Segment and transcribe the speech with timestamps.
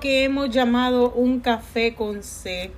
[0.00, 2.72] que hemos llamado un café con C.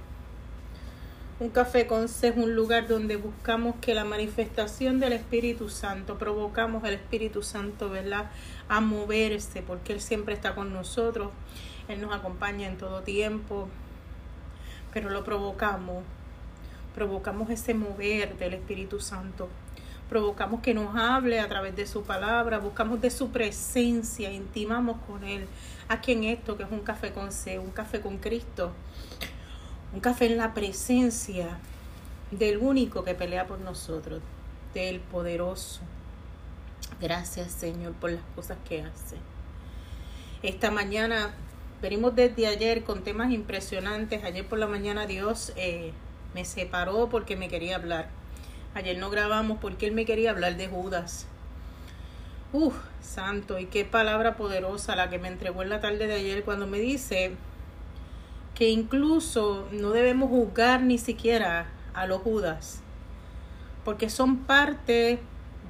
[1.39, 6.19] Un café con C es un lugar donde buscamos que la manifestación del Espíritu Santo,
[6.19, 8.31] provocamos al Espíritu Santo, ¿verdad?
[8.69, 11.31] A moverse, porque Él siempre está con nosotros,
[11.87, 13.69] Él nos acompaña en todo tiempo,
[14.93, 16.03] pero lo provocamos,
[16.97, 19.49] provocamos ese mover del Espíritu Santo,
[20.09, 25.23] provocamos que nos hable a través de su palabra, buscamos de su presencia, intimamos con
[25.23, 25.47] Él.
[25.93, 28.73] Aquí en esto, que es un café con C, un café con Cristo,
[29.93, 31.59] un café en la presencia
[32.31, 34.23] del único que pelea por nosotros,
[34.73, 35.83] del poderoso.
[36.99, 39.17] Gracias Señor por las cosas que hace.
[40.43, 41.35] Esta mañana
[41.83, 44.25] venimos desde ayer con temas impresionantes.
[44.25, 45.93] Ayer por la mañana Dios eh,
[46.33, 48.09] me separó porque me quería hablar.
[48.73, 51.27] Ayer no grabamos porque él me quería hablar de Judas.
[52.53, 56.45] Uf, santo, y qué palabra poderosa la que me entregó en la tarde de ayer
[56.45, 57.33] cuando me dice
[58.55, 62.83] que incluso no debemos juzgar ni siquiera a los Judas,
[63.87, 65.19] porque son parte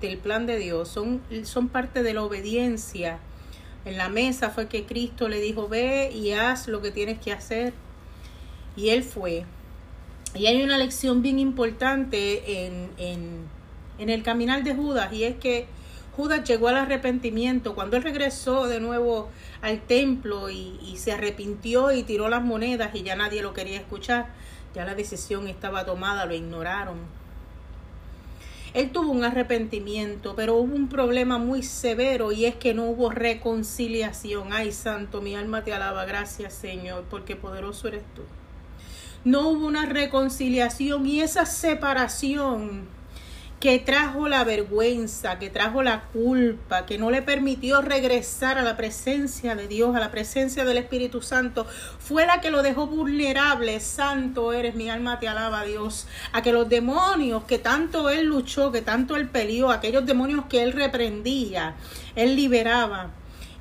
[0.00, 3.20] del plan de Dios, son, son parte de la obediencia.
[3.84, 7.32] En la mesa fue que Cristo le dijo, ve y haz lo que tienes que
[7.32, 7.72] hacer.
[8.76, 9.44] Y él fue.
[10.34, 13.44] Y hay una lección bien importante en, en,
[13.98, 15.66] en el caminar de Judas, y es que
[16.16, 17.74] Judas llegó al arrepentimiento.
[17.74, 19.30] Cuando él regresó de nuevo
[19.62, 24.28] al templo y, se arrepintió y tiró las monedas y ya nadie lo quería escuchar,
[24.74, 26.98] ya la decisión estaba tomada, lo ignoraron.
[28.74, 33.10] Él tuvo un arrepentimiento, pero hubo un problema muy severo y es que no hubo
[33.10, 34.52] reconciliación.
[34.52, 36.06] Ay, santo, mi alma te alaba.
[36.06, 38.22] Gracias, Señor, porque poderoso eres tú.
[39.24, 42.86] No hubo una reconciliación y esa separación
[43.62, 48.76] que trajo la vergüenza, que trajo la culpa, que no le permitió regresar a la
[48.76, 51.64] presencia de Dios, a la presencia del Espíritu Santo,
[52.00, 53.78] fue la que lo dejó vulnerable.
[53.78, 56.08] Santo eres, mi alma te alaba, Dios.
[56.32, 60.64] A que los demonios que tanto él luchó, que tanto él peleó, aquellos demonios que
[60.64, 61.76] él reprendía,
[62.16, 63.10] él liberaba.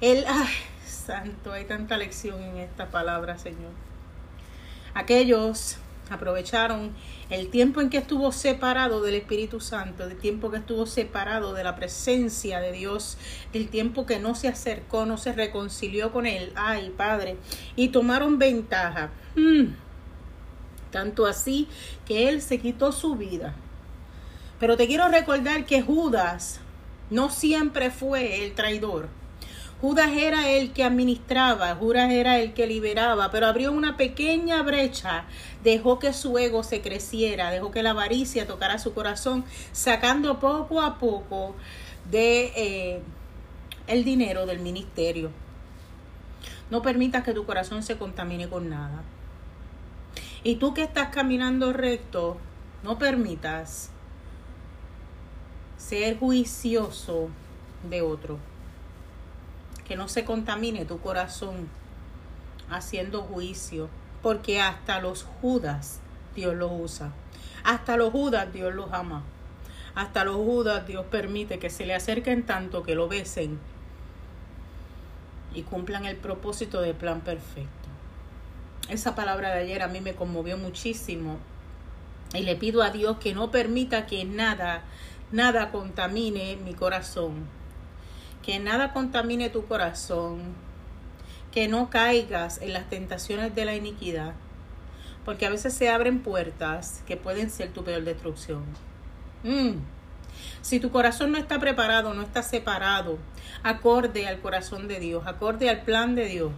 [0.01, 0.49] Él, ay,
[0.83, 3.69] santo, hay tanta lección en esta palabra, Señor.
[4.95, 5.77] Aquellos
[6.11, 6.91] aprovecharon
[7.29, 11.63] el tiempo en que estuvo separado del Espíritu Santo, el tiempo que estuvo separado de
[11.63, 13.17] la presencia de Dios,
[13.53, 17.37] el tiempo que no se acercó, no se reconcilió con Él, ay Padre,
[17.75, 19.09] y tomaron ventaja.
[19.35, 19.73] Mm.
[20.91, 21.67] Tanto así
[22.05, 23.55] que Él se quitó su vida.
[24.59, 26.59] Pero te quiero recordar que Judas
[27.09, 29.20] no siempre fue el traidor.
[29.81, 35.25] Judas era el que administraba, Judas era el que liberaba, pero abrió una pequeña brecha,
[35.63, 40.83] dejó que su ego se creciera, dejó que la avaricia tocara su corazón, sacando poco
[40.83, 41.55] a poco
[42.11, 43.01] de eh,
[43.87, 45.31] el dinero del ministerio.
[46.69, 49.01] No permitas que tu corazón se contamine con nada.
[50.43, 52.37] Y tú que estás caminando recto,
[52.83, 53.89] no permitas
[55.77, 57.29] ser juicioso
[57.89, 58.50] de otro
[59.91, 61.67] que no se contamine tu corazón
[62.69, 63.89] haciendo juicio,
[64.21, 65.99] porque hasta los Judas
[66.33, 67.11] Dios los usa.
[67.65, 69.23] Hasta los Judas Dios los ama.
[69.93, 73.59] Hasta los Judas Dios permite que se le acerquen tanto que lo besen
[75.53, 77.89] y cumplan el propósito del plan perfecto.
[78.87, 81.37] Esa palabra de ayer a mí me conmovió muchísimo
[82.33, 84.83] y le pido a Dios que no permita que nada,
[85.33, 87.59] nada contamine mi corazón
[88.43, 90.39] que nada contamine tu corazón,
[91.51, 94.33] que no caigas en las tentaciones de la iniquidad,
[95.25, 98.63] porque a veces se abren puertas que pueden ser tu peor destrucción.
[99.43, 99.79] Mm.
[100.61, 103.17] Si tu corazón no está preparado, no está separado,
[103.63, 106.51] acorde al corazón de Dios, acorde al plan de Dios,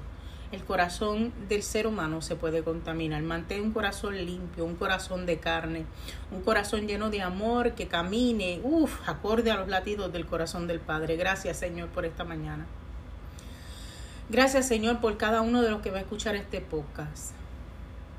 [0.54, 3.24] el corazón del ser humano se puede contaminar.
[3.24, 5.86] Mantén un corazón limpio, un corazón de carne,
[6.32, 10.80] un corazón lleno de amor que camine, uff, acorde a los latidos del corazón del
[10.80, 11.16] Padre.
[11.16, 12.68] Gracias, Señor, por esta mañana.
[14.30, 17.34] Gracias, Señor, por cada uno de los que va a escuchar este podcast.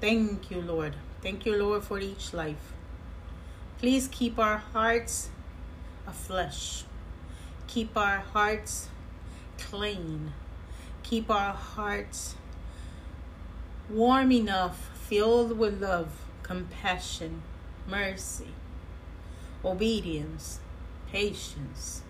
[0.01, 0.95] Thank you, Lord.
[1.23, 2.75] Thank you, Lord, for each life.
[3.79, 5.31] Please keep our hearts
[6.05, 6.85] afresh.
[7.69, 8.89] Keep our hearts
[9.71, 10.33] clean.
[11.15, 12.35] Keep our hearts
[13.89, 16.09] warm enough, filled with love,
[16.43, 17.41] compassion,
[17.89, 18.49] mercy,
[19.65, 20.59] obedience,
[21.13, 22.03] patience.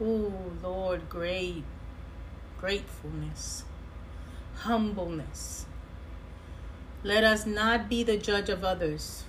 [0.00, 1.62] Oh, Lord, great
[2.58, 3.62] gratefulness,
[4.56, 5.66] humbleness.
[7.04, 9.22] Let us not be the judge of others.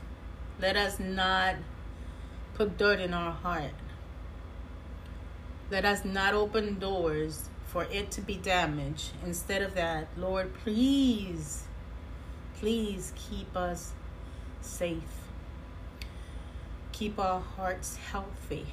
[0.60, 1.58] Let us not
[2.55, 3.75] put dirt in our heart.
[5.70, 9.12] Let us not open doors for it to be damaged.
[9.26, 11.64] Instead of that, Lord, please,
[12.60, 13.94] please keep us
[14.62, 15.26] safe.
[16.92, 18.66] Keep our hearts healthy,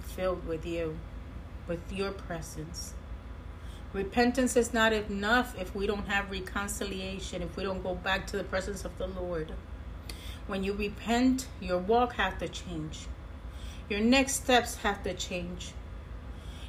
[0.00, 0.96] filled with you,
[1.66, 2.94] with your presence.
[3.92, 8.36] Repentance is not enough if we don't have reconciliation, if we don't go back to
[8.36, 9.52] the presence of the Lord.
[10.46, 13.06] When you repent, your walk has to change.
[13.88, 15.72] Your next steps have to change.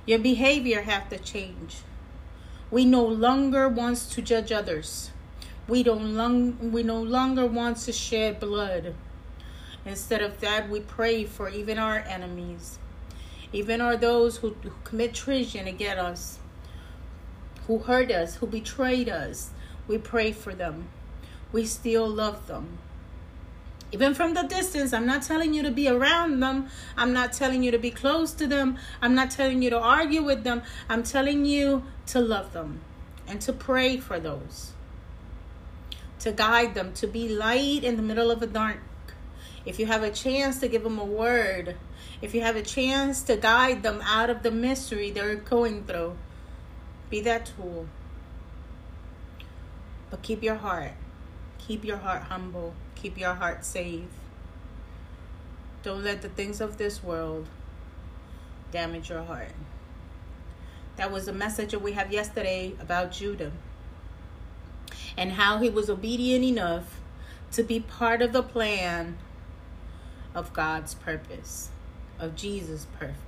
[0.07, 1.79] Your behavior have to change.
[2.71, 5.11] We no longer wants to judge others.
[5.67, 8.95] We don't long, we no longer want to shed blood.
[9.85, 12.79] Instead of that, we pray for even our enemies,
[13.51, 16.39] even our those who, who commit treason against us,
[17.67, 19.51] who hurt us, who betrayed us.
[19.89, 20.87] We pray for them.
[21.51, 22.77] We still love them.
[23.91, 26.67] Even from the distance, I'm not telling you to be around them.
[26.97, 28.77] I'm not telling you to be close to them.
[29.01, 30.61] I'm not telling you to argue with them.
[30.89, 32.81] I'm telling you to love them
[33.27, 34.73] and to pray for those,
[36.19, 38.79] to guide them, to be light in the middle of a dark.
[39.65, 41.75] If you have a chance to give them a word,
[42.21, 46.17] if you have a chance to guide them out of the mystery they're going through,
[47.09, 47.87] be that tool.
[50.09, 50.93] But keep your heart.
[51.57, 52.73] Keep your heart humble.
[53.01, 54.09] Keep your heart safe.
[55.83, 57.47] Don't let the things of this world
[58.71, 59.53] damage your heart.
[60.95, 63.51] That was the message that we have yesterday about Judah
[65.15, 66.99] and how he was obedient enough
[67.51, 69.17] to be part of the plan
[70.33, 71.69] of God's purpose,
[72.19, 73.26] of Jesus' purpose.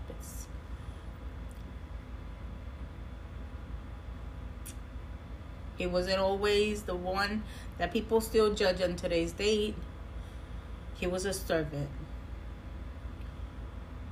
[5.80, 7.44] He wasn't always the one
[7.78, 9.76] that people still judge on today's date.
[10.96, 11.90] He was a servant.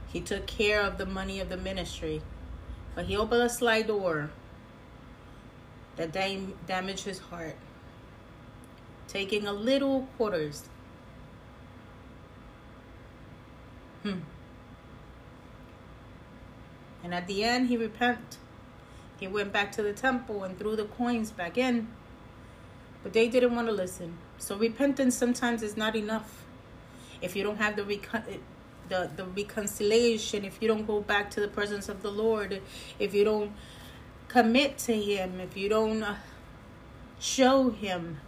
[0.08, 2.22] He took care of the money of the ministry,
[2.96, 4.32] but he opened a slide door
[5.98, 7.58] that dam- damaged his heart,
[9.10, 10.70] taking a little quarters.
[14.04, 14.20] Hmm.
[17.04, 18.38] And at the end, he repent.
[19.20, 21.88] He went back to the temple and threw the coins back in.
[23.04, 24.18] But they didn't want to listen.
[24.38, 26.46] So repentance sometimes is not enough.
[27.22, 28.24] If you don't have the recon-
[28.90, 32.62] the the reconciliation, if you don't go back to the presence of the Lord,
[33.00, 33.52] if you don't
[34.28, 36.16] commit to Him, if you don't uh,
[37.20, 38.20] show Him,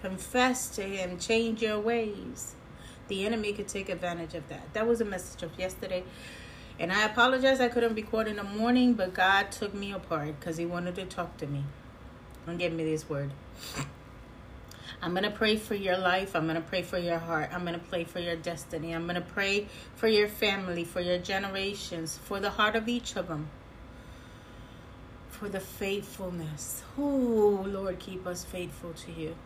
[0.00, 2.54] confess to Him, change your ways,
[3.08, 4.72] the enemy could take advantage of that.
[4.72, 6.04] That was a message of yesterday.
[6.78, 10.56] And I apologize I couldn't record in the morning, but God took me apart because
[10.56, 11.64] He wanted to talk to me
[12.46, 13.30] and give me this word.
[15.00, 16.34] I'm going to pray for your life.
[16.34, 17.50] I'm going to pray for your heart.
[17.52, 18.92] I'm going to pray for your destiny.
[18.92, 23.14] I'm going to pray for your family, for your generations, for the heart of each
[23.16, 23.48] of them,
[25.28, 26.82] for the faithfulness.
[26.98, 29.36] Oh, Lord, keep us faithful to you,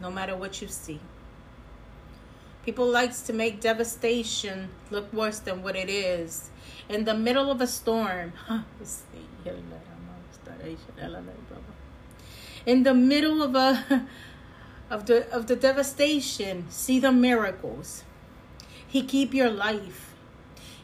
[0.00, 1.00] no matter what you see.
[2.66, 6.50] People likes to make devastation look worse than what it is.
[6.88, 8.32] In the middle of a storm,
[12.66, 14.08] in the middle of a
[14.90, 18.02] of the of the devastation, see the miracles.
[18.84, 20.16] He keep your life.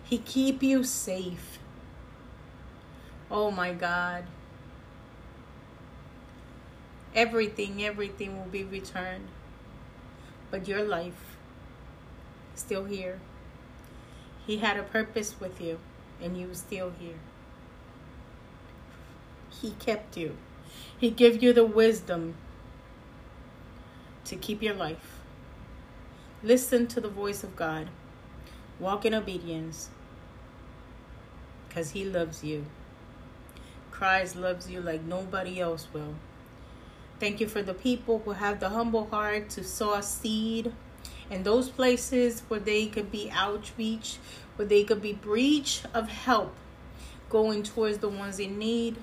[0.04, 1.58] He keep you safe.
[3.28, 4.22] Oh my God.
[7.12, 9.26] Everything, everything will be returned.
[10.52, 11.31] But your life
[12.54, 13.20] still here.
[14.46, 15.78] He had a purpose with you
[16.20, 17.18] and you still here.
[19.50, 20.36] He kept you.
[20.98, 22.34] He gave you the wisdom
[24.24, 25.20] to keep your life.
[26.42, 27.88] Listen to the voice of God.
[28.80, 29.90] Walk in obedience
[31.68, 32.66] because He loves you.
[33.90, 36.14] Christ loves you like nobody else will.
[37.20, 40.72] Thank you for the people who have the humble heart to sow seed
[41.32, 44.18] in those places where they could be outreach,
[44.56, 46.54] where they could be breach of help
[47.30, 48.98] going towards the ones in need.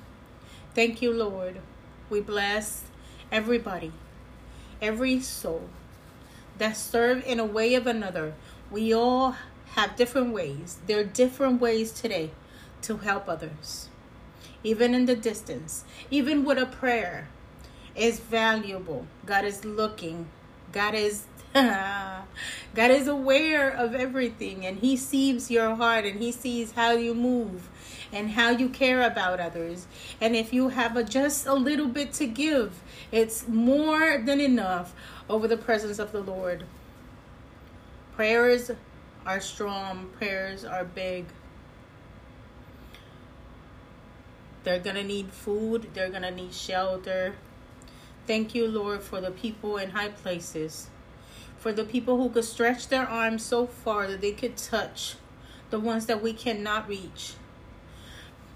[0.76, 1.60] Thank you, Lord.
[2.10, 2.84] We bless
[3.32, 3.92] everybody,
[4.80, 5.68] every soul
[6.60, 8.36] that serve in a way of another.
[8.70, 9.36] We all
[9.74, 10.78] have different ways.
[10.86, 12.30] There are different ways today
[12.84, 13.90] to help others,
[14.64, 17.28] even in the distance, even with a prayer
[17.96, 19.08] is valuable.
[19.26, 20.28] God is looking.
[20.72, 26.74] God is God is aware of everything and he sees your heart and he sees
[26.74, 27.70] how you move
[28.12, 29.88] and how you care about others.
[30.22, 34.94] And if you have a, just a little bit to give, it's more than enough
[35.30, 36.66] over the presence of the Lord.
[38.16, 38.72] Prayers
[39.26, 41.26] are strong, prayers are big.
[44.64, 47.36] They're going to need food, they're going to need shelter.
[48.28, 50.90] Thank you, Lord, for the people in high places,
[51.60, 55.16] for the people who could stretch their arms so far that they could touch
[55.70, 57.34] the ones that we cannot reach.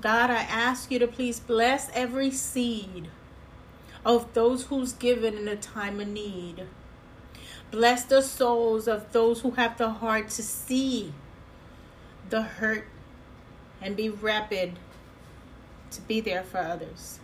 [0.02, 3.10] God, I ask you to please bless every seed
[4.06, 6.64] of those who's given in a time of need.
[7.72, 11.14] Bless the souls of those who have the heart to see
[12.30, 12.88] the hurt
[13.82, 14.80] and be rapid
[15.92, 17.20] to be there for others.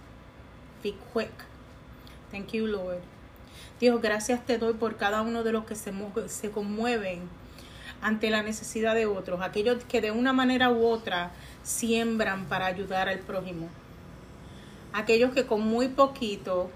[0.82, 1.44] Be quick.
[2.32, 3.02] Thank you, Lord.
[3.80, 5.94] Dios, gracias te doy por cada uno de los que se,
[6.28, 7.22] se conmueven
[8.02, 11.32] ante la necesidad de otros, aquellos que de una manera u otra
[11.64, 13.68] siembran para ayudar al prójimo,
[14.94, 16.70] aquellos que con muy poquito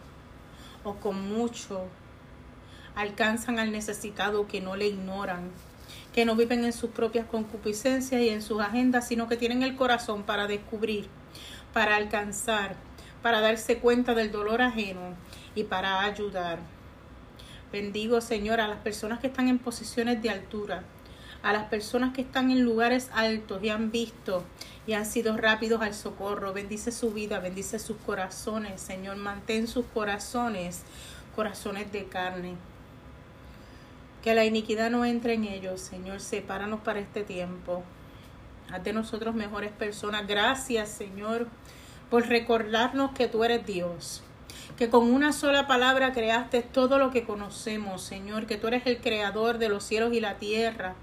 [0.84, 1.88] o con mucho
[2.96, 5.50] alcanzan al necesitado, que no le ignoran,
[6.14, 9.76] que no viven en sus propias concupiscencias y en sus agendas, sino que tienen el
[9.76, 11.08] corazón para descubrir,
[11.74, 12.76] para alcanzar,
[13.22, 15.16] para darse cuenta del dolor ajeno
[15.56, 16.60] y para ayudar.
[17.74, 20.84] Bendigo, Señor, a las personas que están en posiciones de altura,
[21.42, 24.44] a las personas que están en lugares altos y han visto
[24.86, 26.54] y han sido rápidos al socorro.
[26.54, 29.18] Bendice su vida, bendice sus corazones, Señor.
[29.18, 30.84] Mantén sus corazones,
[31.36, 32.58] corazones de carne.
[34.24, 36.20] Que la iniquidad no entre en ellos, Señor.
[36.20, 37.84] Sepáranos para este tiempo.
[38.72, 40.28] Haz de nosotros mejores personas.
[40.28, 41.48] Gracias, Señor,
[42.12, 44.22] por recordarnos que tú eres Dios.
[44.84, 48.48] Que con una sola palabra creaste todo lo que conocemos, Señor.
[48.48, 50.96] Que tú eres el creador de los cielos y la tierra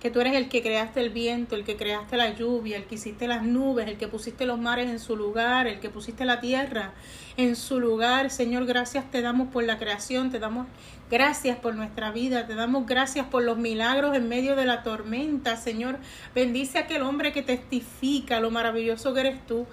[0.00, 2.96] que tú eres el que creaste el viento, el que creaste la lluvia, el que
[2.96, 6.40] hiciste las nubes, el que pusiste los mares en su lugar, el que pusiste la
[6.40, 6.94] tierra
[7.36, 8.30] en su lugar.
[8.30, 10.66] Señor, gracias te damos por la creación, te damos
[11.08, 15.56] gracias por nuestra vida, te damos gracias por los milagros en medio de la tormenta.
[15.56, 15.98] Señor,
[16.34, 19.66] bendice a aquel hombre que testifica lo maravilloso que eres tú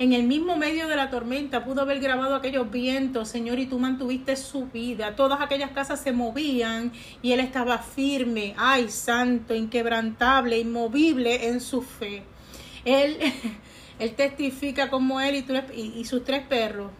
[0.00, 3.78] en el mismo medio de la tormenta pudo haber grabado aquellos vientos, Señor, y tú
[3.78, 5.14] mantuviste su vida.
[5.14, 6.90] Todas aquellas casas se movían
[7.20, 12.22] y él estaba firme, ay, santo, inquebrantable, inmovible en su fe.
[12.86, 13.18] Él,
[13.98, 16.90] él testifica como él y, y sus tres perros.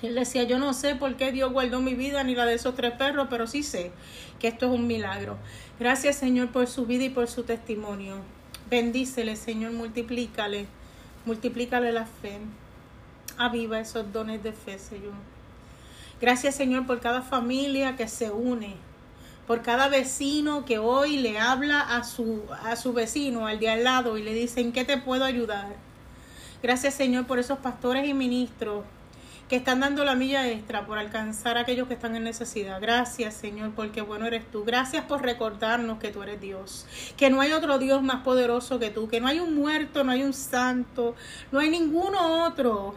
[0.00, 2.76] Él decía, yo no sé por qué Dios guardó mi vida ni la de esos
[2.76, 3.90] tres perros, pero sí sé
[4.38, 5.38] que esto es un milagro.
[5.80, 8.18] Gracias Señor por su vida y por su testimonio.
[8.70, 10.68] Bendícele Señor, multiplícale
[11.24, 12.38] Multiplícale la fe.
[13.38, 15.14] Aviva esos dones de fe, Señor.
[16.20, 18.76] Gracias, Señor, por cada familia que se une.
[19.46, 23.84] Por cada vecino que hoy le habla a su, a su vecino, al de al
[23.84, 25.74] lado, y le dice, ¿en qué te puedo ayudar?
[26.62, 28.84] Gracias, Señor, por esos pastores y ministros
[29.52, 32.80] que están dando la milla extra por alcanzar a aquellos que están en necesidad.
[32.80, 34.64] Gracias, Señor, porque bueno eres tú.
[34.64, 36.86] Gracias por recordarnos que tú eres Dios,
[37.18, 40.12] que no hay otro Dios más poderoso que tú, que no hay un muerto, no
[40.12, 41.14] hay un santo,
[41.50, 42.94] no hay ninguno otro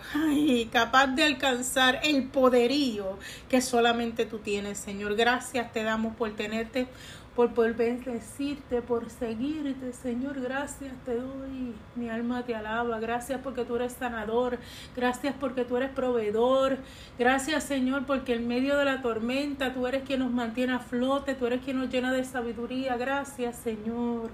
[0.72, 5.18] capaz de alcanzar el poderío que solamente tú tienes, Señor.
[5.18, 6.88] Gracias te damos por tenerte
[7.36, 11.76] por volver a decirte, por seguirte, Señor, gracias te doy.
[11.96, 14.58] Mi alma te alaba, gracias porque tú eres sanador,
[14.96, 16.78] gracias porque tú eres proveedor,
[17.20, 21.36] gracias Señor porque en medio de la tormenta tú eres quien nos mantiene a flote,
[21.36, 24.30] tú eres quien nos llena de sabiduría, gracias Señor,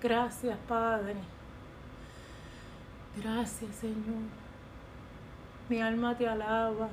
[0.00, 1.16] gracias Padre,
[3.16, 4.22] gracias Señor,
[5.68, 6.88] mi alma te alaba,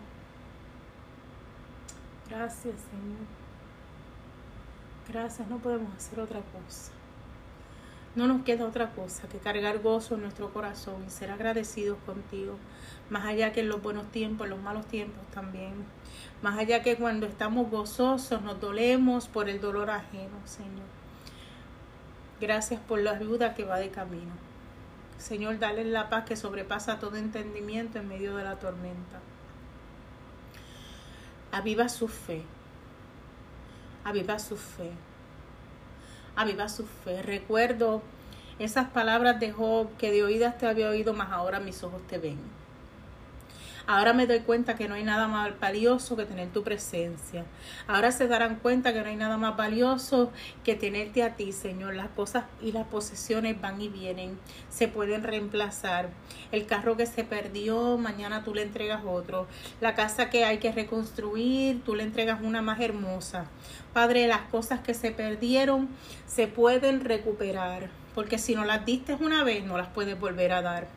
[2.28, 3.39] gracias Señor.
[5.12, 6.92] Gracias, no podemos hacer otra cosa.
[8.16, 12.58] No nos queda otra cosa que cargar gozo en nuestro corazón y ser agradecidos contigo,
[13.10, 15.74] más allá que en los buenos tiempos, en los malos tiempos también,
[16.44, 20.86] más allá que cuando estamos gozosos nos dolemos por el dolor ajeno, Señor.
[22.40, 24.32] Gracias por la ayuda que va de camino.
[25.18, 29.20] Señor, dale la paz que sobrepasa todo entendimiento en medio de la tormenta.
[31.52, 32.44] Aviva su fe,
[34.04, 34.92] aviva su fe.
[36.36, 37.22] Aviva su fe.
[37.22, 38.02] Recuerdo
[38.60, 42.18] esas palabras de Job que de oídas te había oído, mas ahora mis ojos te
[42.18, 42.40] ven.
[43.92, 47.44] Ahora me doy cuenta que no hay nada más valioso que tener tu presencia.
[47.88, 50.32] Ahora se darán cuenta que no hay nada más valioso
[50.64, 51.96] que tenerte a ti, Señor.
[51.96, 54.38] Las cosas y las posesiones van y vienen,
[54.70, 56.10] se pueden reemplazar.
[56.52, 59.48] El carro que se perdió, mañana tú le entregas otro.
[59.82, 63.46] La casa que hay que reconstruir, tú le entregas una más hermosa.
[63.92, 65.90] Padre, las cosas que se perdieron
[66.28, 70.62] se pueden recuperar, porque si no las diste una vez, no las puedes volver a
[70.62, 70.90] dar.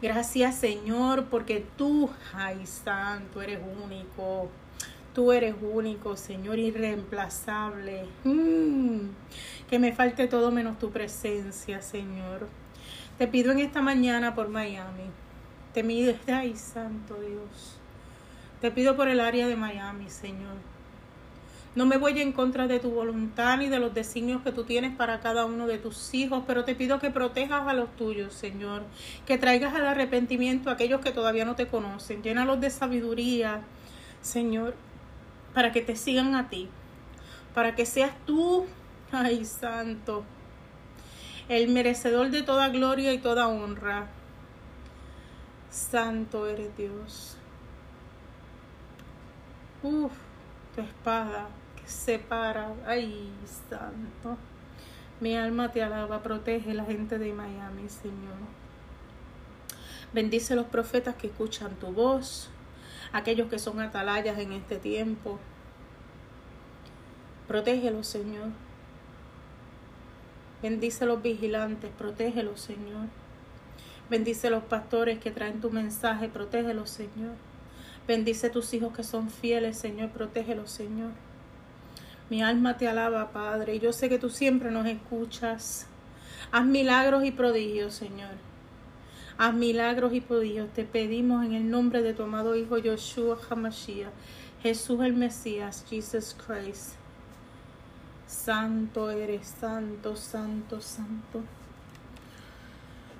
[0.00, 4.48] Gracias Señor, porque tú, ay santo, eres único.
[5.12, 8.04] Tú eres único, Señor, irreemplazable.
[8.22, 9.08] Mm,
[9.68, 12.46] que me falte todo menos tu presencia, Señor.
[13.18, 15.10] Te pido en esta mañana por Miami.
[15.74, 17.76] Te pido, ay, santo Dios.
[18.60, 20.77] Te pido por el área de Miami, Señor.
[21.78, 24.96] No me voy en contra de tu voluntad ni de los designios que tú tienes
[24.96, 28.82] para cada uno de tus hijos, pero te pido que protejas a los tuyos, Señor.
[29.26, 32.20] Que traigas al arrepentimiento a aquellos que todavía no te conocen.
[32.20, 33.60] Llénalos de sabiduría,
[34.22, 34.74] Señor,
[35.54, 36.68] para que te sigan a ti.
[37.54, 38.66] Para que seas tú,
[39.12, 40.24] ay santo,
[41.48, 44.08] el merecedor de toda gloria y toda honra.
[45.70, 47.36] Santo eres Dios.
[49.84, 50.10] Uf,
[50.74, 51.46] tu espada
[51.88, 52.72] separa.
[52.86, 53.30] Ay,
[53.68, 54.36] santo.
[55.20, 58.38] Mi alma te alaba, protege la gente de Miami, Señor.
[60.12, 62.50] Bendice los profetas que escuchan tu voz,
[63.12, 65.38] aquellos que son atalayas en este tiempo.
[67.48, 68.50] Protégelos, Señor.
[70.62, 73.06] Bendice los vigilantes, protégelos, Señor.
[74.08, 77.34] Bendice los pastores que traen tu mensaje, protégelos, Señor.
[78.06, 81.10] Bendice tus hijos que son fieles, Señor, protégelos, Señor.
[82.30, 85.86] Mi alma te alaba, Padre, y yo sé que tú siempre nos escuchas.
[86.52, 88.32] Haz milagros y prodigios, Señor.
[89.38, 90.68] Haz milagros y prodigios.
[90.74, 94.10] Te pedimos en el nombre de tu amado Hijo Yoshua HaMashiach,
[94.62, 96.94] Jesús el Mesías, Jesus Christ.
[98.26, 101.42] Santo eres, santo, santo, santo.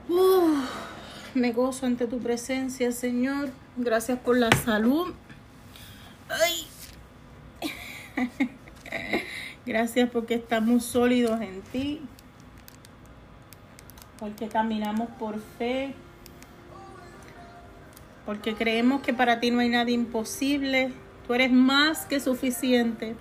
[0.09, 0.65] Uh,
[1.35, 3.51] me gozo ante tu presencia, Señor.
[3.77, 5.15] Gracias por la salud.
[6.29, 6.67] Ay.
[9.67, 12.01] Gracias porque estamos sólidos en ti.
[14.19, 15.95] Porque caminamos por fe.
[18.25, 20.93] Porque creemos que para ti no hay nada imposible.
[21.27, 23.15] Tú eres más que suficiente.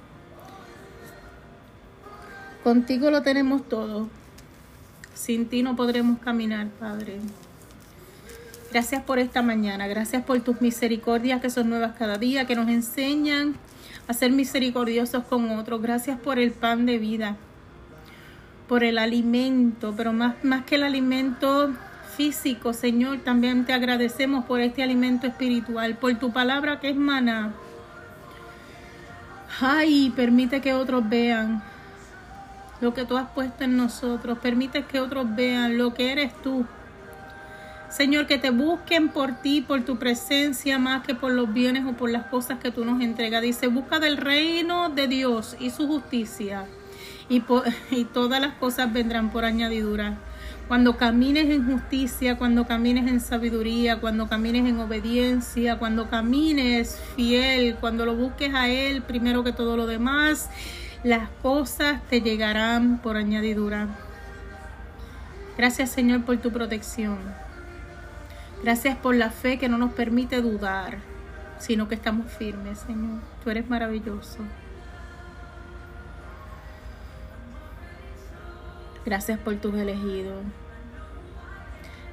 [2.63, 4.09] Contigo lo tenemos todo.
[5.13, 7.19] Sin ti no podremos caminar, Padre.
[8.71, 9.87] Gracias por esta mañana.
[9.87, 13.55] Gracias por tus misericordias que son nuevas cada día, que nos enseñan
[14.07, 15.81] a ser misericordiosos con otros.
[15.81, 17.35] Gracias por el pan de vida,
[18.67, 21.73] por el alimento, pero más, más que el alimento
[22.15, 27.53] físico, Señor, también te agradecemos por este alimento espiritual, por tu palabra que es maná.
[29.59, 31.61] Ay, permite que otros vean
[32.81, 34.37] lo que tú has puesto en nosotros.
[34.39, 36.65] Permite que otros vean lo que eres tú.
[37.89, 41.93] Señor, que te busquen por ti, por tu presencia, más que por los bienes o
[41.93, 43.41] por las cosas que tú nos entregas.
[43.41, 46.65] Dice, busca del reino de Dios y su justicia.
[47.29, 47.43] Y,
[47.91, 50.17] y todas las cosas vendrán por añadidura.
[50.67, 57.77] Cuando camines en justicia, cuando camines en sabiduría, cuando camines en obediencia, cuando camines fiel,
[57.79, 60.49] cuando lo busques a Él primero que todo lo demás,
[61.03, 63.87] las cosas te llegarán por añadidura.
[65.57, 67.46] Gracias Señor por tu protección.
[68.63, 70.97] Gracias por la fe que no nos permite dudar,
[71.59, 73.19] sino que estamos firmes, Señor.
[73.43, 74.39] Tú eres maravilloso.
[79.05, 80.43] Gracias por tus elegidos.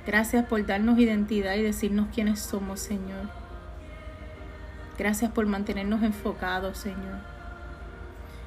[0.07, 3.31] Gracias por darnos identidad y decirnos quiénes somos, Señor.
[4.99, 7.19] Gracias por mantenernos enfocados, Señor.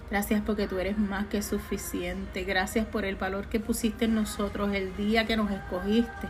[0.10, 2.44] Gracias porque tú eres más que suficiente.
[2.44, 6.30] Gracias por el valor que pusiste en nosotros el día que nos escogiste,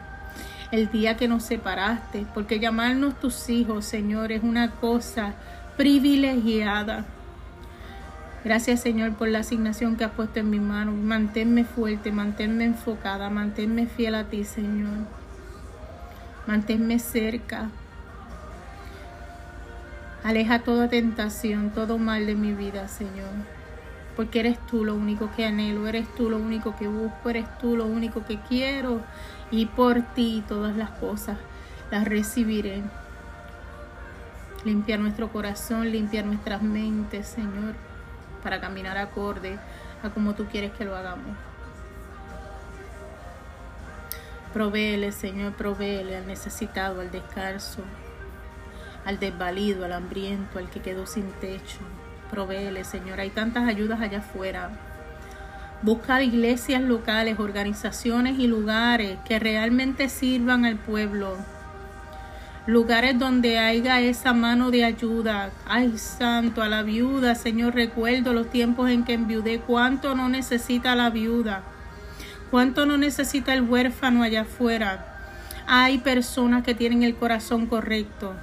[0.72, 2.26] el día que nos separaste.
[2.34, 5.34] Porque llamarnos tus hijos, Señor, es una cosa
[5.76, 7.06] privilegiada.
[8.44, 10.92] Gracias, Señor, por la asignación que has puesto en mi mano.
[10.92, 15.06] Manténme fuerte, manténme enfocada, manténme fiel a ti, Señor.
[16.46, 17.70] Manténme cerca.
[20.24, 23.58] Aleja toda tentación, todo mal de mi vida, Señor
[24.18, 27.78] porque eres tú lo único que anhelo, eres tú lo único que busco, eres tú
[27.78, 29.04] lo único que quiero
[29.52, 31.38] y por ti todas las cosas
[31.92, 32.82] las recibiré.
[34.66, 37.76] Limpia nuestro corazón, limpia nuestras mentes, Señor,
[38.44, 39.58] para caminar acorde
[40.04, 41.38] a como tú quieres que lo hagamos.
[44.54, 47.84] Provéele, Señor, provéele al necesitado, al descalzo,
[49.06, 51.80] al desvalido, al hambriento, al que quedó sin techo,
[52.32, 53.20] Provéele, Señor.
[53.20, 54.72] Hay tantas ayudas allá afuera.
[55.82, 61.38] Busca iglesias locales, organizaciones y lugares que realmente sirvan al pueblo.
[62.66, 65.52] Lugares donde haya esa mano de ayuda.
[65.68, 69.60] Ay, santo, a la viuda, Señor, recuerdo los tiempos en que enviudé.
[69.60, 71.62] ¿Cuánto no necesita la viuda?
[72.50, 75.06] ¿Cuánto no necesita el huérfano allá afuera?
[75.68, 78.34] Hay personas que tienen el corazón correcto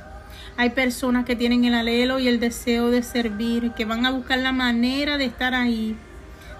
[0.56, 4.38] hay personas que tienen el alelo y el deseo de servir, que van a buscar
[4.38, 5.96] la manera de estar ahí,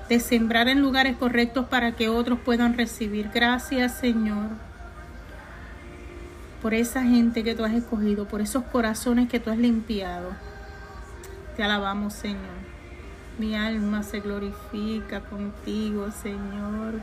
[0.09, 3.31] de sembrar en lugares correctos para que otros puedan recibir.
[3.33, 4.51] Gracias, Señor,
[6.61, 10.31] por esa gente que tú has escogido, por esos corazones que tú has limpiado.
[11.57, 12.65] Te alabamos, Señor.
[13.39, 17.01] Mi alma se glorifica contigo, Señor.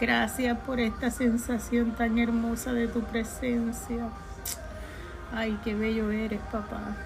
[0.00, 4.08] Gracias por esta sensación tan hermosa de tu presencia.
[5.32, 6.96] Ay, qué bello eres, papá.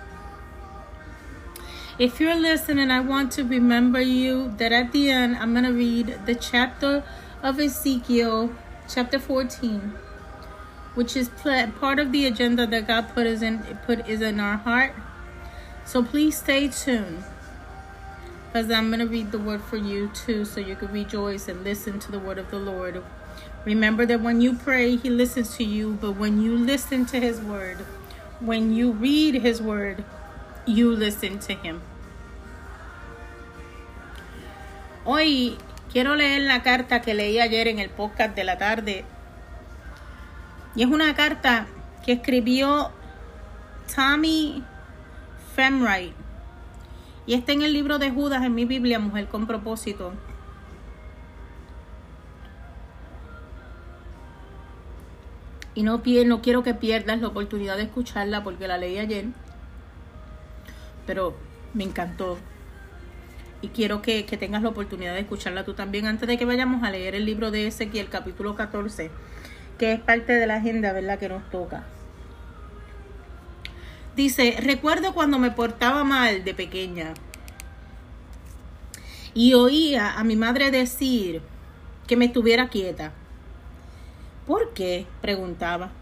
[1.99, 5.73] If you're listening, I want to remember you that at the end, I'm going to
[5.73, 7.03] read the chapter
[7.43, 8.55] of Ezekiel,
[8.89, 9.95] chapter 14,
[10.95, 14.59] which is part of the agenda that God put is in put is in our
[14.59, 14.95] heart.
[15.85, 17.25] So please stay tuned,
[18.47, 21.65] because I'm going to read the word for you too, so you can rejoice and
[21.65, 23.03] listen to the word of the Lord.
[23.65, 27.41] Remember that when you pray, He listens to you, but when you listen to His
[27.41, 27.79] word,
[28.39, 30.05] when you read his word,
[30.65, 31.83] you listen to him.
[35.11, 35.57] Hoy
[35.90, 39.07] quiero leer la carta que leí ayer en el podcast de la tarde.
[40.75, 41.66] Y es una carta
[42.05, 42.90] que escribió
[43.97, 44.62] Tommy
[45.55, 46.12] Femright.
[47.25, 50.12] Y está en el libro de Judas en mi Biblia, Mujer con propósito.
[55.75, 59.25] Y no, no quiero que pierdas la oportunidad de escucharla porque la leí ayer.
[61.07, 61.35] Pero
[61.73, 62.37] me encantó.
[63.61, 66.85] Y quiero que, que tengas la oportunidad de escucharla tú también antes de que vayamos
[66.85, 69.11] a leer el libro de Ezequiel, capítulo 14,
[69.79, 71.18] que es parte de la agenda, ¿verdad?
[71.18, 71.85] Que nos toca.
[74.18, 77.14] Dice, recuerdo cuando me portaba mal de pequeña
[79.35, 81.40] y oía a mi madre decir
[82.09, 83.12] que me estuviera quieta.
[84.47, 85.07] ¿Por qué?
[85.21, 85.92] preguntaba.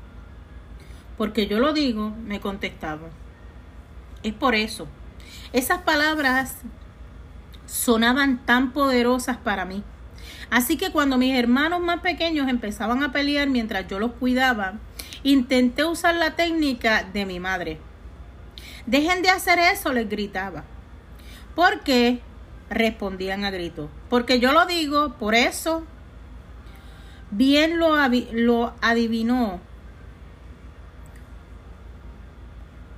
[1.19, 3.09] Porque yo lo digo, me contestaba.
[4.23, 4.87] Es por eso.
[5.53, 6.57] Esas palabras
[7.67, 9.83] sonaban tan poderosas para mí.
[10.51, 14.75] Así que cuando mis hermanos más pequeños empezaban a pelear mientras yo los cuidaba,
[15.23, 17.79] intenté usar la técnica de mi madre.
[18.87, 20.65] Dejen de hacer eso, les gritaba.
[21.55, 22.21] ¿Por qué?
[22.71, 23.91] Respondían a gritos.
[24.09, 25.85] Porque yo lo digo, por eso.
[27.31, 29.61] Bien lo, adivinó.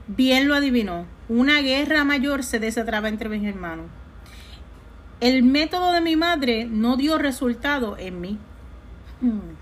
[0.07, 1.07] Bien lo adivinó.
[1.29, 3.87] Una guerra mayor se desatraba entre mis hermanos.
[5.21, 8.39] El método de mi madre no dio resultado en mí.
[9.21, 9.57] Hmm.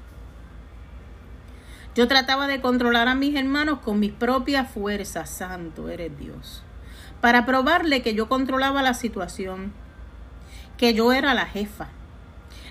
[1.95, 5.31] Yo trataba de controlar a mis hermanos con mis propias fuerzas.
[5.31, 6.63] Santo eres Dios.
[7.23, 9.73] Para probarle que yo controlaba la situación.
[10.77, 11.89] Que yo era la jefa.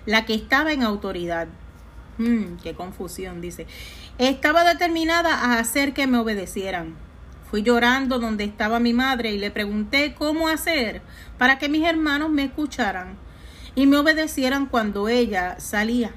[0.05, 1.47] La que estaba en autoridad.
[2.19, 3.65] Hmm, qué confusión, dice.
[4.19, 7.04] Estaba determinada a hacer que me obedecieran.
[7.49, 11.01] Fui llorando donde estaba mi madre y le pregunté cómo hacer
[11.37, 13.17] para que mis hermanos me escucharan
[13.75, 16.11] y me obedecieran cuando ella salía.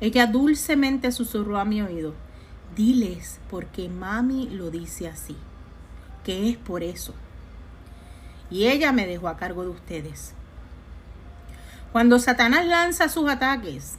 [0.00, 2.14] Ella dulcemente susurró a mi oído,
[2.76, 5.36] diles porque mami lo dice así,
[6.24, 7.14] que es por eso.
[8.50, 10.34] Y ella me dejó a cargo de ustedes.
[11.92, 13.96] Cuando Satanás lanza sus ataques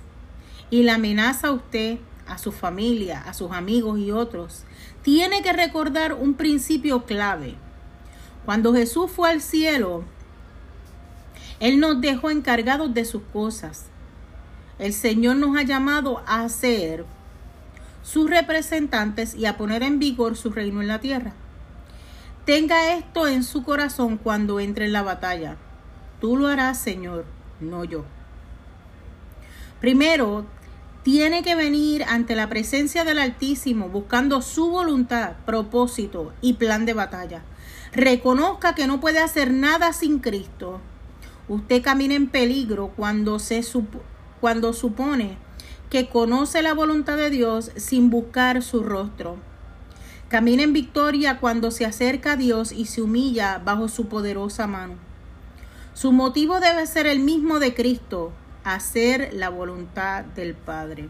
[0.70, 4.64] y la amenaza a usted, a su familia, a sus amigos y otros,
[5.04, 7.56] tiene que recordar un principio clave.
[8.46, 10.04] Cuando Jesús fue al cielo,
[11.60, 13.86] Él nos dejó encargados de sus cosas.
[14.78, 17.06] El Señor nos ha llamado a ser
[18.02, 21.34] sus representantes y a poner en vigor su reino en la tierra.
[22.46, 25.58] Tenga esto en su corazón cuando entre en la batalla.
[26.20, 27.26] Tú lo harás, Señor,
[27.60, 28.06] no yo.
[29.80, 30.46] Primero,
[31.12, 36.94] tiene que venir ante la presencia del Altísimo buscando su voluntad, propósito y plan de
[36.94, 37.42] batalla.
[37.94, 40.80] Reconozca que no puede hacer nada sin Cristo.
[41.48, 45.40] Usted camina en peligro cuando, se supone
[45.90, 49.38] que conoce la voluntad de Dios sin buscar su rostro.
[50.28, 54.94] Camina en victoria cuando se acerca a Dios y se humilla bajo su poderosa mano.
[55.96, 58.32] Su motivo debe ser el mismo de Cristo,
[58.64, 61.10] hacer la voluntad del Padre.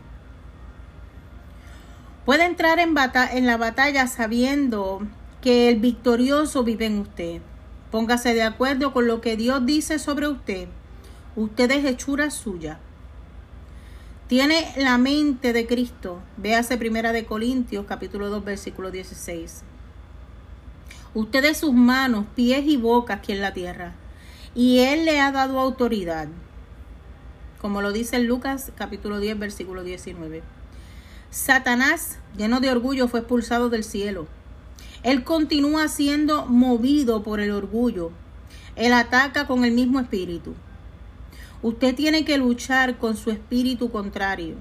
[2.25, 5.01] Puede entrar en, bata- en la batalla sabiendo
[5.41, 7.41] que el victorioso vive en usted.
[7.91, 10.67] Póngase de acuerdo con lo que Dios dice sobre usted.
[11.35, 12.79] Usted es hechura suya.
[14.27, 16.21] Tiene la mente de Cristo.
[16.37, 19.63] Véase Primera de Corintios, capítulo 2, versículo 16.
[21.15, 23.93] Usted es sus manos, pies y boca aquí en la tierra.
[24.53, 26.27] Y Él le ha dado autoridad
[27.61, 30.41] como lo dice en Lucas capítulo 10 versículo 19.
[31.29, 34.27] Satanás, lleno de orgullo, fue expulsado del cielo.
[35.03, 38.11] Él continúa siendo movido por el orgullo.
[38.75, 40.55] Él ataca con el mismo espíritu.
[41.61, 44.55] Usted tiene que luchar con su espíritu contrario.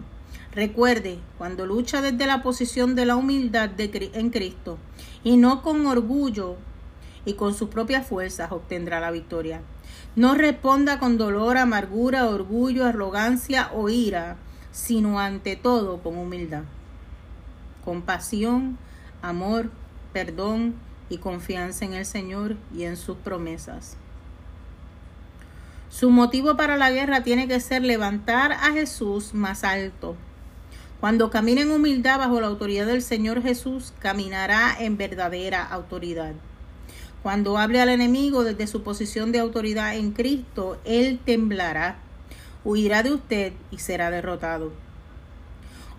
[0.53, 4.79] Recuerde, cuando lucha desde la posición de la humildad de, en Cristo
[5.23, 6.57] y no con orgullo
[7.25, 9.61] y con sus propias fuerzas, obtendrá la victoria.
[10.19, 14.35] No responda con dolor, amargura, orgullo, arrogancia o ira,
[14.73, 16.65] sino ante todo con humildad,
[17.85, 18.79] compasión,
[19.23, 19.71] amor,
[20.13, 20.75] perdón
[21.09, 23.97] y confianza en el Señor y en sus promesas.
[25.89, 30.17] Su motivo para la guerra tiene que ser levantar a Jesús más alto.
[30.99, 36.33] Cuando camine en humildad bajo la autoridad del Señor Jesús, caminará en verdadera autoridad.
[37.23, 41.99] Cuando hable al enemigo desde su posición de autoridad en Cristo, él temblará,
[42.65, 44.73] huirá de usted y será derrotado.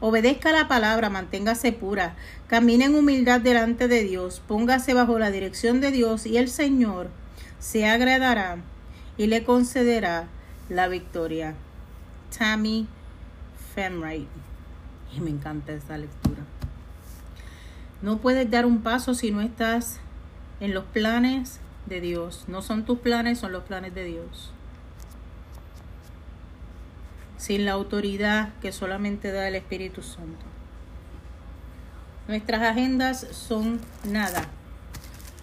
[0.01, 2.15] Obedezca la palabra, manténgase pura,
[2.47, 7.09] camine en humildad delante de Dios, póngase bajo la dirección de Dios y el Señor
[7.59, 8.59] se agradará
[9.17, 10.27] y le concederá
[10.69, 11.55] la victoria.
[12.37, 12.87] Tammy
[13.75, 14.27] Femright.
[15.15, 16.43] Y me encanta esta lectura.
[18.01, 19.99] No puedes dar un paso si no estás
[20.59, 22.45] en los planes de Dios.
[22.47, 24.51] No son tus planes, son los planes de Dios.
[27.37, 30.45] Sin la autoridad que solamente da el Espíritu Santo.
[32.27, 34.45] Nuestras agendas son nada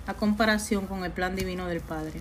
[0.07, 2.21] a comparación con el plan divino del Padre.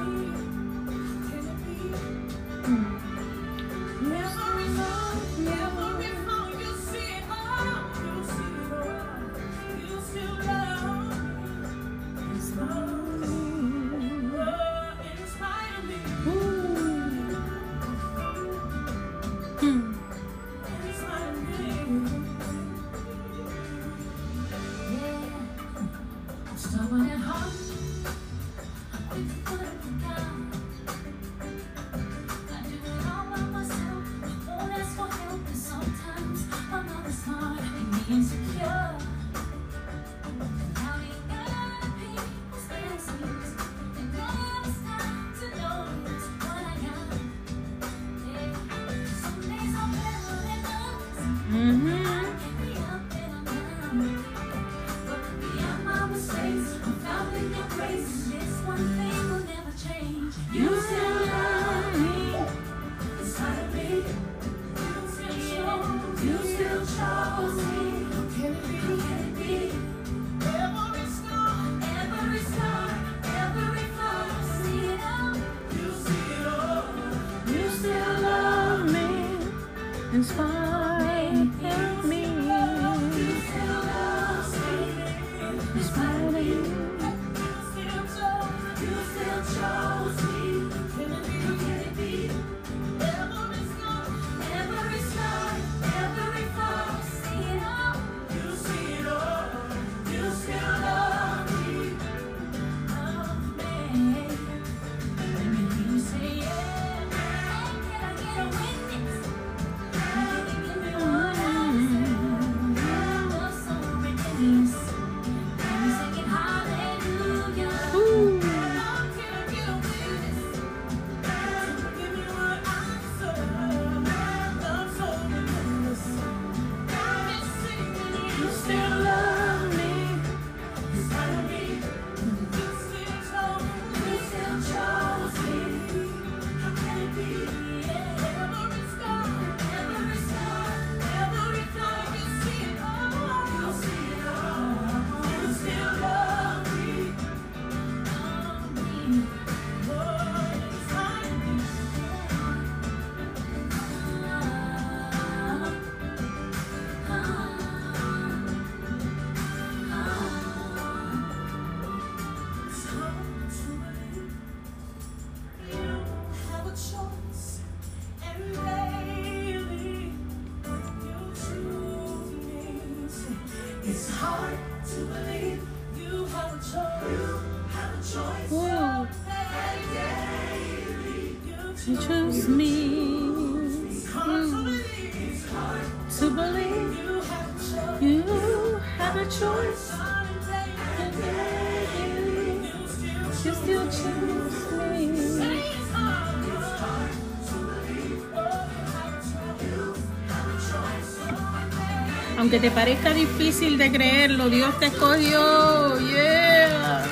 [202.51, 205.97] Aunque te parezca difícil de creerlo, Dios te escogió.
[205.99, 207.05] Yeah.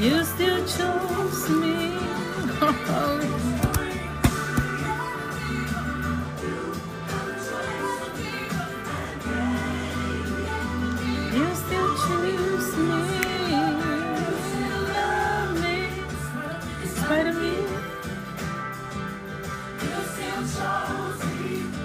[0.00, 1.98] You still chose me.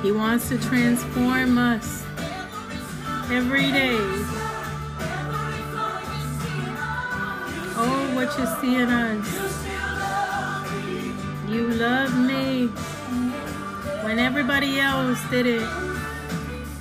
[0.06, 2.04] He wants to transform us
[3.32, 3.98] every day.
[7.76, 9.28] Oh, what you see in us.
[11.50, 12.68] You love me
[14.06, 15.68] when everybody else did it.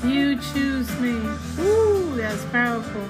[0.04, 1.16] You choose me.
[1.60, 3.08] Ooh, that's powerful.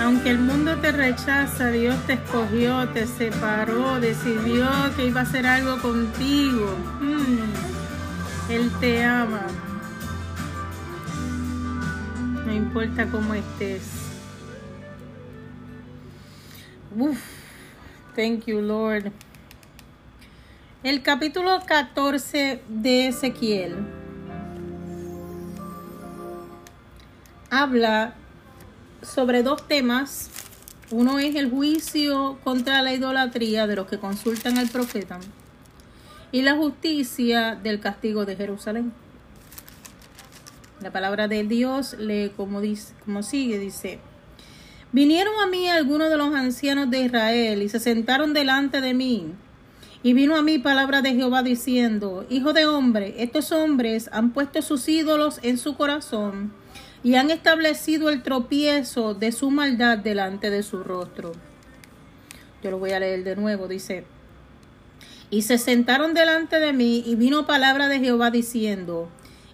[0.00, 5.46] Aunque el mundo te rechaza, Dios te escogió, te separó, decidió que iba a hacer
[5.46, 6.76] algo contigo.
[7.00, 7.69] Mm,
[8.50, 9.46] Él te ama.
[12.44, 13.82] No importa cómo estés.
[16.96, 17.16] Uf,
[18.16, 19.12] thank you, Lord.
[20.82, 23.76] El capítulo 14 de Ezequiel
[27.50, 28.14] habla
[29.00, 30.28] sobre dos temas.
[30.90, 35.20] Uno es el juicio contra la idolatría de los que consultan al profeta
[36.32, 38.92] y la justicia del castigo de Jerusalén.
[40.80, 43.98] La palabra de Dios lee como, dice, como sigue, dice,
[44.92, 49.34] vinieron a mí algunos de los ancianos de Israel y se sentaron delante de mí.
[50.02, 54.62] Y vino a mí palabra de Jehová diciendo, Hijo de hombre, estos hombres han puesto
[54.62, 56.52] sus ídolos en su corazón
[57.02, 61.32] y han establecido el tropiezo de su maldad delante de su rostro.
[62.62, 64.04] Yo lo voy a leer de nuevo, dice,
[65.30, 69.08] y se sentaron delante de mí y vino palabra de Jehová diciendo,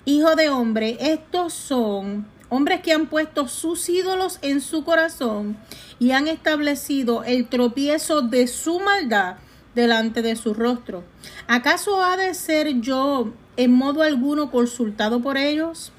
[0.05, 5.57] Hijo de hombre, estos son hombres que han puesto sus ídolos en su corazón
[5.99, 9.37] y han establecido el tropiezo de su maldad
[9.75, 11.05] delante de su rostro.
[11.49, 15.93] ¿Acaso ha de ser yo en modo alguno consultado por ellos?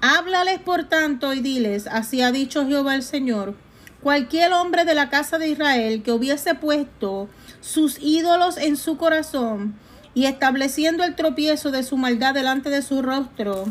[0.00, 3.54] Háblales por tanto y diles, así ha dicho Jehová el Señor,
[4.02, 7.28] cualquier hombre de la casa de Israel que hubiese puesto
[7.66, 9.74] sus ídolos en su corazón
[10.14, 13.64] y estableciendo el tropiezo de su maldad delante de su rostro,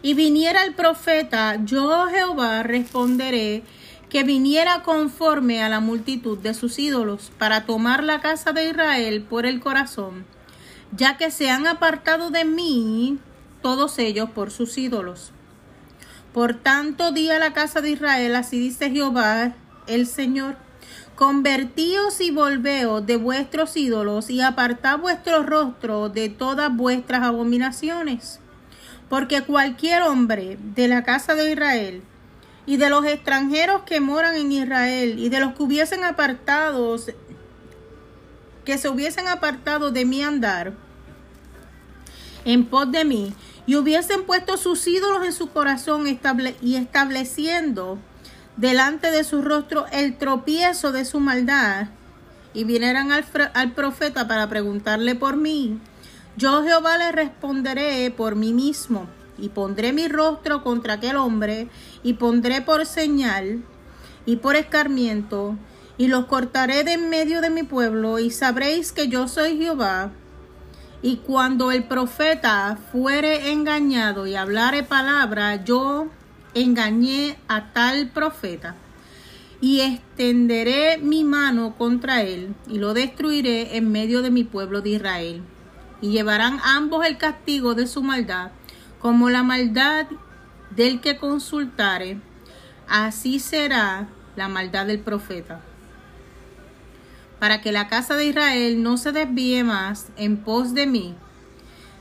[0.00, 3.64] y viniera el profeta, yo Jehová responderé
[4.08, 9.22] que viniera conforme a la multitud de sus ídolos para tomar la casa de Israel
[9.28, 10.24] por el corazón,
[10.96, 13.18] ya que se han apartado de mí
[13.60, 15.32] todos ellos por sus ídolos.
[16.32, 19.54] Por tanto, di a la casa de Israel, así dice Jehová
[19.86, 20.56] el Señor,
[21.18, 28.38] convertíos y volveos de vuestros ídolos y apartad vuestro rostro de todas vuestras abominaciones.
[29.08, 32.02] Porque cualquier hombre de la casa de Israel
[32.66, 37.10] y de los extranjeros que moran en Israel y de los que hubiesen apartados,
[38.64, 40.74] que se hubiesen apartado de mi andar
[42.44, 43.34] en pos de mí
[43.66, 46.04] y hubiesen puesto sus ídolos en su corazón
[46.62, 47.98] y estableciendo
[48.58, 51.86] delante de su rostro el tropiezo de su maldad
[52.52, 55.78] y vinieran al, al profeta para preguntarle por mí,
[56.36, 59.06] yo Jehová le responderé por mí mismo
[59.38, 61.68] y pondré mi rostro contra aquel hombre
[62.02, 63.62] y pondré por señal
[64.26, 65.56] y por escarmiento
[65.96, 70.10] y los cortaré de en medio de mi pueblo y sabréis que yo soy Jehová.
[71.00, 76.08] Y cuando el profeta fuere engañado y hablare palabra, yo
[76.62, 78.76] engañé a tal profeta
[79.60, 84.90] y extenderé mi mano contra él y lo destruiré en medio de mi pueblo de
[84.90, 85.42] Israel.
[86.00, 88.52] Y llevarán ambos el castigo de su maldad,
[89.00, 90.06] como la maldad
[90.70, 92.20] del que consultare,
[92.88, 95.60] así será la maldad del profeta.
[97.40, 101.14] Para que la casa de Israel no se desvíe más en pos de mí,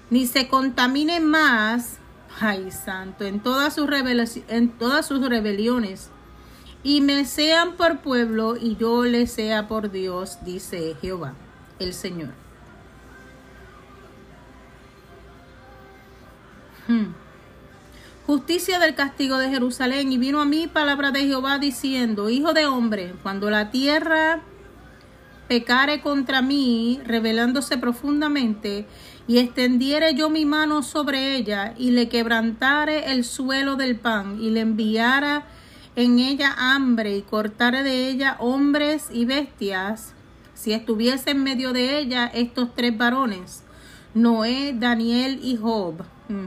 [0.10, 1.97] ni se contamine más,
[2.39, 3.89] ay santo, en todas sus,
[4.47, 6.09] en todas sus rebeliones,
[6.83, 11.33] y me sean por pueblo y yo les sea por Dios, dice Jehová,
[11.79, 12.29] el Señor.
[16.88, 17.13] Hmm.
[18.25, 20.11] Justicia del castigo de Jerusalén.
[20.11, 24.41] Y vino a mí palabra de Jehová diciendo, Hijo de hombre, cuando la tierra
[25.47, 28.85] pecare contra mí, revelándose profundamente,
[29.28, 34.49] y extendiere yo mi mano sobre ella, y le quebrantare el suelo del pan, y
[34.51, 35.45] le enviara
[35.95, 40.13] en ella hambre y cortare de ella hombres y bestias,
[40.53, 43.63] si estuviese en medio de ella estos tres varones,
[44.13, 46.03] Noé, Daniel y Job.
[46.30, 46.45] Mm.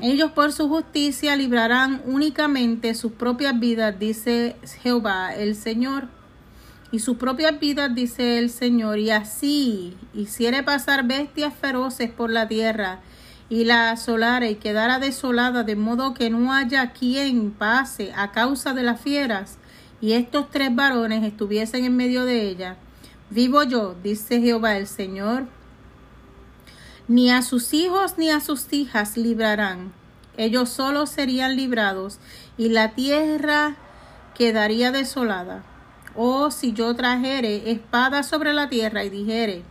[0.00, 6.08] Ellos por su justicia librarán únicamente sus propias vidas, dice Jehová el Señor.
[6.94, 12.46] Y sus propias vidas, dice el Señor, y así hiciere pasar bestias feroces por la
[12.46, 13.00] tierra,
[13.48, 18.74] y la asolare y quedara desolada, de modo que no haya quien pase a causa
[18.74, 19.58] de las fieras,
[20.00, 22.76] y estos tres varones estuviesen en medio de ella.
[23.28, 25.46] Vivo yo, dice Jehová el Señor,
[27.08, 29.92] ni a sus hijos ni a sus hijas librarán.
[30.36, 32.20] Ellos solos serían librados
[32.56, 33.74] y la tierra
[34.36, 35.64] quedaría desolada.
[36.16, 39.62] Oh, si yo trajere espada sobre la tierra y dijere,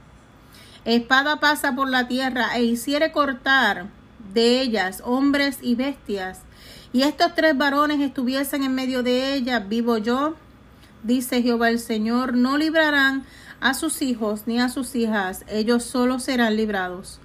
[0.84, 3.88] espada pasa por la tierra e hiciere cortar
[4.34, 6.41] de ellas hombres y bestias,
[6.91, 10.36] y estos tres varones estuviesen en medio de ellas, vivo yo,
[11.04, 13.26] dice Jehová el Señor, no librarán
[13.62, 17.20] a sus hijos ni a sus hijas, ellos solos serán librados.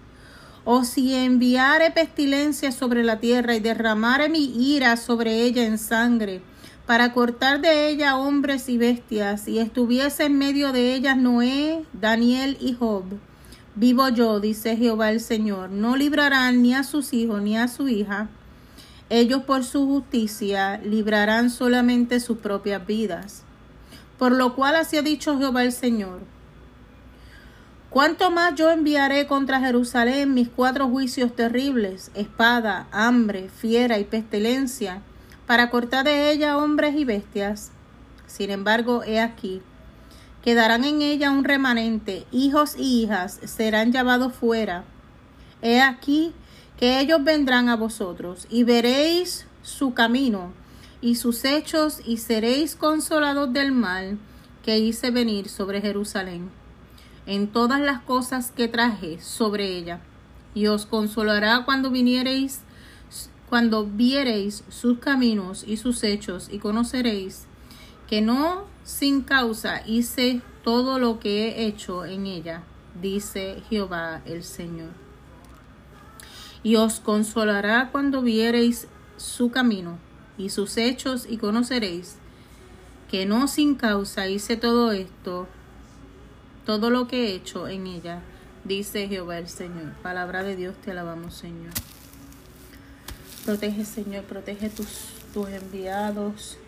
[0.65, 6.41] O si enviare pestilencia sobre la tierra y derramare mi ira sobre ella en sangre,
[6.89, 12.57] para cortar de ella hombres y bestias, y estuviese en medio de ellas Noé, Daniel
[12.63, 13.05] y Job.
[13.75, 17.91] Vivo yo, dice Jehová el Señor, no librarán ni a sus hijos ni a su
[17.91, 18.31] hija.
[19.11, 23.43] Ellos por su justicia librarán solamente sus propias vidas.
[24.19, 26.21] Por lo cual así ha dicho Jehová el Señor
[27.91, 35.03] ¿Cuánto más yo enviaré contra Jerusalén mis cuatro juicios terribles, espada, hambre, fiera y pestilencia,
[35.49, 37.73] para cortar de ella hombres y bestias?
[38.27, 39.63] Sin embargo, he aquí,
[40.45, 44.85] quedarán en ella un remanente, hijos y hijas serán llevados fuera.
[45.63, 46.35] He aquí
[46.79, 50.53] que ellos vendrán a vosotros, y veréis su camino
[51.01, 54.19] y sus hechos, y seréis consolados del mal
[54.63, 56.51] que hice venir sobre Jerusalén
[57.29, 60.01] en todas las cosas que traje sobre ella,
[60.55, 62.61] y os consolará cuando viniereis,
[63.49, 67.47] cuando viereis sus caminos y sus hechos, y conoceréis
[68.09, 72.63] que no sin causa hice todo lo que he hecho en ella,
[73.01, 74.91] dice Jehová el Señor.
[76.63, 79.99] Y os consolará cuando viereis su camino
[80.37, 82.17] y sus hechos, y conoceréis
[83.11, 85.49] que no sin causa hice todo esto
[86.69, 88.21] todo lo que he hecho en ella,
[88.63, 89.95] dice Jehová el Señor.
[90.03, 91.73] Palabra de Dios, te alabamos, Señor.
[93.49, 96.59] Protege, Señor, protege tus, tus enviados,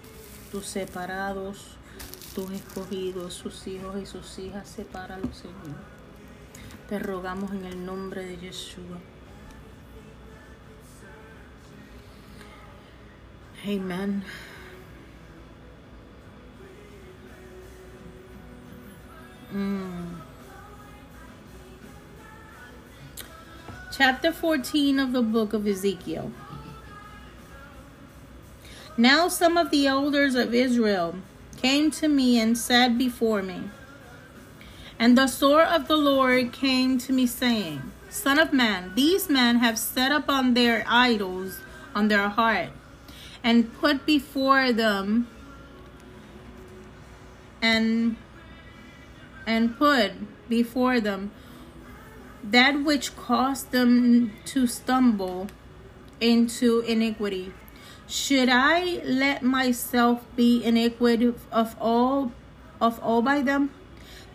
[0.50, 1.76] tus separados,
[2.34, 5.76] tus escogidos, sus hijos y sus hijas, sepáralos, Señor.
[6.88, 8.96] Te rogamos en el nombre de Yeshua.
[13.62, 14.24] Amén.
[19.52, 20.18] Mm.
[23.90, 26.32] Chapter 14 of the book of Ezekiel.
[29.00, 31.14] Now some of the elders of Israel
[31.56, 33.70] came to me and said before me.
[34.98, 37.80] And the sword of the Lord came to me, saying,
[38.10, 41.60] Son of man, these men have set up on their idols
[41.94, 42.68] on their heart,
[43.42, 45.28] and put before them
[47.62, 48.16] and
[49.46, 50.12] and put
[50.50, 51.30] before them
[52.44, 55.46] that which caused them to stumble
[56.20, 57.54] into iniquity.
[58.10, 62.32] Should I let myself be iniquity of all
[62.80, 63.70] of all by them?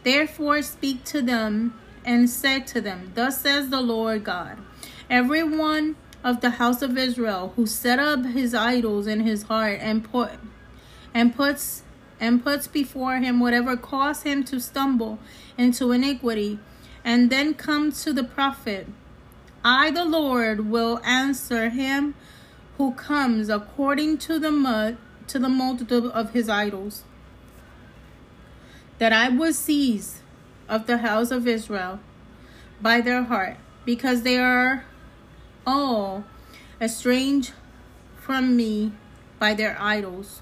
[0.03, 4.59] Therefore speak to them and said to them, Thus says the Lord God,
[5.09, 9.79] every one of the house of Israel who set up his idols in his heart
[9.81, 10.31] and put
[11.13, 11.83] and puts
[12.17, 15.19] and puts before him whatever caused him to stumble
[15.57, 16.59] into iniquity,
[17.03, 18.87] and then come to the prophet,
[19.65, 22.15] I, the Lord, will answer him
[22.77, 24.97] who comes according to the mud
[25.27, 27.03] to the multitude of his idols,
[28.99, 30.21] that I will seize
[30.69, 31.99] of the house of Israel
[32.81, 34.85] by their heart, because they are
[35.65, 36.23] all
[36.79, 37.53] estranged
[38.17, 38.91] from me
[39.39, 40.41] by their idols.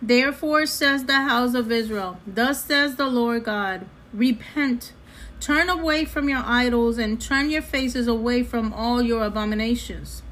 [0.00, 4.92] Therefore says the house of Israel, Thus says the Lord God, Repent,
[5.40, 10.22] turn away from your idols, and turn your faces away from all your abominations.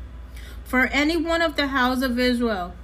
[0.70, 2.74] For any one of the house of Israel,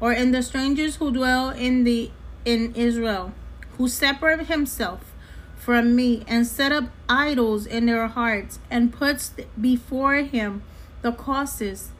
[0.00, 2.10] or in the strangers who dwell in the
[2.44, 3.34] in Israel,
[3.78, 5.14] who separate himself
[5.56, 10.64] from me and set up idols in their hearts, and puts before him
[11.02, 11.92] the causes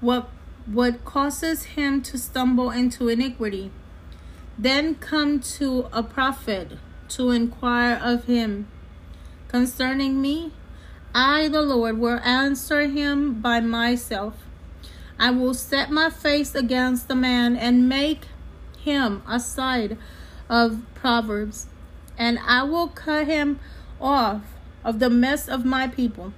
[0.00, 0.28] what
[0.66, 3.72] what causes him to stumble into iniquity.
[4.56, 8.68] Then come to a prophet to inquire of him
[9.48, 10.52] concerning me.
[11.18, 14.34] I, the Lord, will answer him by myself.
[15.18, 18.26] I will set my face against the man and make
[18.78, 19.96] him a side
[20.50, 21.68] of proverbs,
[22.18, 23.60] and I will cut him
[23.98, 24.42] off
[24.84, 26.34] of the midst of my people.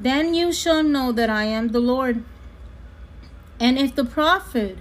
[0.00, 2.24] Then you shall know that I am the Lord.
[3.60, 4.78] And if the prophet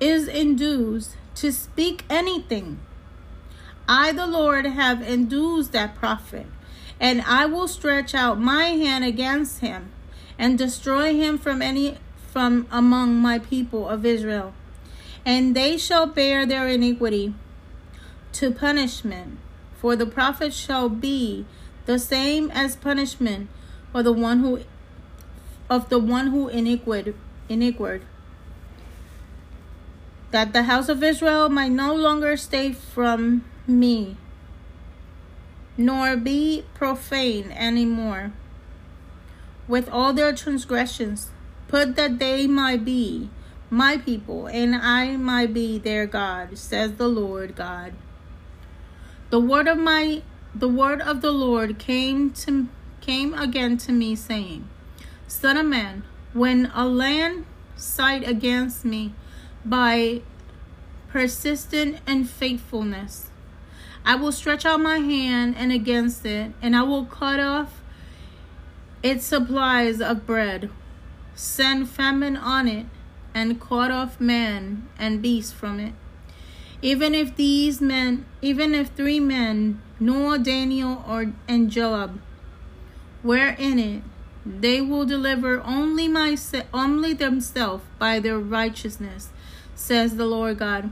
[0.00, 2.80] is induced to speak anything,
[3.86, 6.46] I, the Lord, have induced that prophet,
[7.00, 9.90] and I will stretch out my hand against him
[10.38, 11.98] and destroy him from any
[12.30, 14.52] from among my people of Israel.
[15.24, 17.34] And they shall bear their iniquity
[18.32, 19.38] to punishment,
[19.76, 21.44] for the prophet shall be
[21.86, 23.48] the same as punishment
[23.90, 24.60] for the one who
[25.68, 27.14] of the one who iniquid
[27.48, 28.02] iniquid
[30.30, 34.16] that the house of Israel might no longer stay from me
[35.80, 38.32] nor be profane any more
[39.66, 41.30] with all their transgressions
[41.68, 43.30] put that they might be
[43.70, 47.94] my people and I might be their God says the Lord God.
[49.30, 50.22] The word of my
[50.54, 52.68] the word of the Lord came to
[53.00, 54.68] came again to me, saying,
[55.26, 56.02] Son of man,
[56.34, 59.14] when a land side against me
[59.64, 60.20] by
[61.08, 63.29] persistent unfaithfulness,
[64.10, 67.80] I will stretch out my hand and against it, and I will cut off
[69.04, 70.68] its supplies of bread,
[71.36, 72.86] send famine on it,
[73.36, 75.92] and cut off man and beast from it.
[76.82, 82.20] Even if these men, even if three men, Noah, Daniel, or and Joab,
[83.22, 84.02] were in it,
[84.44, 86.36] they will deliver only my
[86.74, 89.28] only themselves by their righteousness,
[89.76, 90.90] says the Lord God.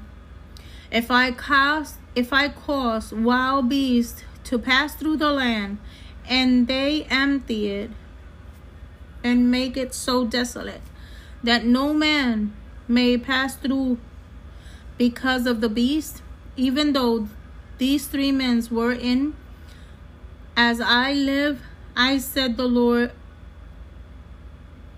[0.92, 5.78] If I cause if I cause wild beasts to pass through the land,
[6.28, 7.90] and they empty it
[9.24, 10.82] and make it so desolate
[11.42, 12.52] that no man
[12.86, 13.98] may pass through
[14.96, 16.22] because of the beast,
[16.56, 17.28] even though
[17.78, 19.34] these three men were in,
[20.56, 21.62] as I live,
[21.96, 23.12] I said the Lord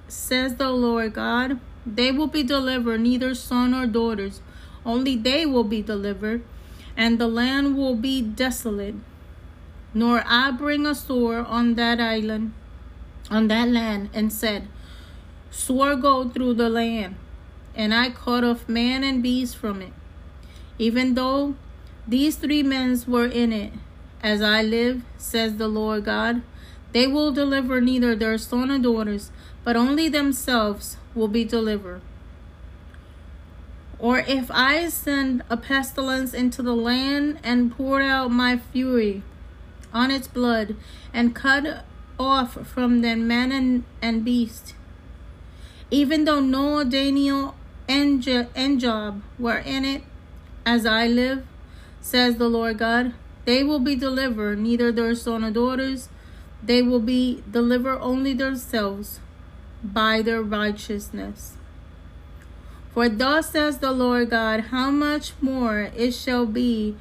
[0.09, 4.41] says the Lord God, they will be delivered, neither son nor daughters,
[4.85, 6.43] only they will be delivered,
[7.01, 8.95] and the land will be desolate.
[9.95, 12.53] Nor I bring a sword on that island,
[13.31, 14.69] on that land, and said,
[15.51, 17.17] Sword go through the land,
[17.75, 19.95] and I cut off man and beast from it.
[20.79, 21.55] Even though
[22.07, 23.73] these three men were in it,
[24.23, 26.43] as I live, says the Lord God,
[26.93, 29.31] they will deliver neither their son or daughters,
[29.65, 32.03] but only themselves will be delivered.
[34.01, 39.23] Or if I send a pestilence into the land and pour out my fury
[39.93, 40.75] on its blood
[41.13, 41.85] and cut
[42.19, 44.75] off from them man and, and beast,
[45.91, 47.55] even though Noah, Daniel,
[47.89, 50.03] and, and Job were in it,
[50.65, 51.47] as I live,
[52.01, 53.13] says the Lord God,
[53.45, 56.09] they will be delivered, neither their son or daughters,
[56.63, 59.21] they will be deliver only themselves
[59.83, 61.57] by their righteousness.
[62.93, 66.97] For thus says the Lord God, how much more it shall be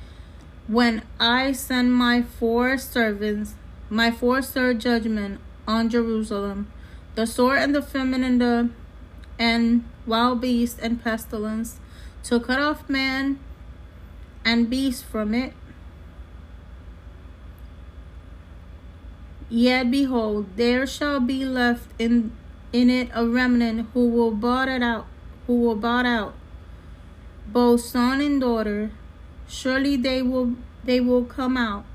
[0.68, 3.56] when I send my four servants,
[3.90, 6.72] my four star judgment on Jerusalem,
[7.16, 8.70] the sword and the famine and the
[9.40, 11.80] and wild beast and pestilence,
[12.24, 13.40] to cut off man
[14.46, 15.54] and beast from it,
[19.50, 22.32] Yet behold, there shall be left in
[22.72, 25.08] in it a remnant who will bought it out,
[25.50, 26.36] who will bought out,
[27.48, 28.92] both son and daughter.
[29.48, 31.86] Surely they will they will come out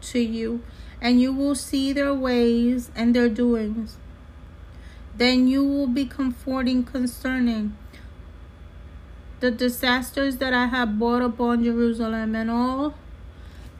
[0.00, 0.64] to you,
[1.00, 3.98] and you will see their ways and their doings.
[5.16, 7.76] Then you will be comforting concerning
[9.38, 12.94] the disasters that I have brought upon Jerusalem and all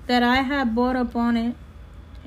[0.06, 1.56] that I have brought upon it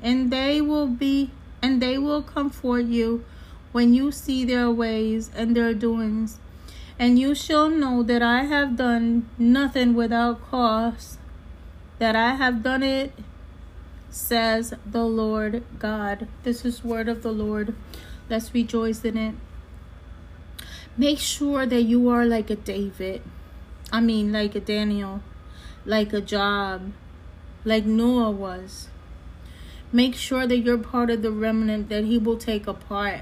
[0.02, 1.30] and they will be
[1.62, 3.24] and they will comfort you
[3.72, 6.38] when you see their ways and their doings
[6.98, 11.18] and you shall know that I have done nothing without cause
[11.98, 13.12] that I have done it
[14.10, 16.28] says the Lord God.
[16.42, 17.74] This is word of the Lord.
[18.28, 19.34] Let's rejoice in it.
[20.96, 23.22] Make sure that you are like a David.
[23.92, 25.22] I mean like a Daniel
[25.88, 26.92] like a Job
[27.64, 28.88] like Noah was.
[29.90, 33.20] Make sure that you're part of the remnant that He will take apart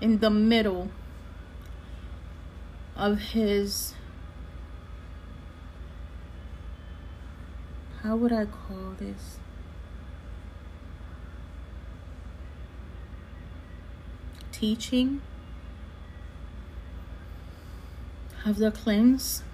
[0.00, 0.90] in the middle
[3.00, 3.94] of his
[8.02, 9.38] how would I call this?
[14.52, 15.22] Teaching
[18.44, 19.44] of the cleanse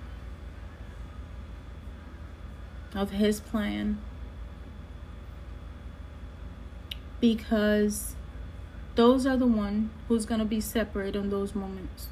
[2.95, 3.99] of his plan
[7.21, 8.17] because
[8.97, 12.09] those are the one who's going to be separate in those moments